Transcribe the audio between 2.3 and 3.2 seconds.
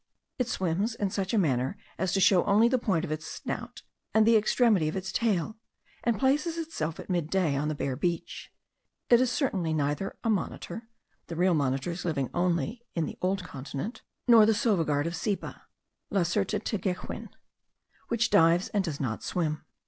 only the point of